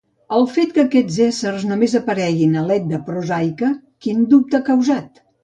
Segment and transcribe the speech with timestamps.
[0.35, 3.71] El fet que aquests éssers només apareguin a l'Edda prosaica,
[4.07, 5.25] quin dubte ha causat?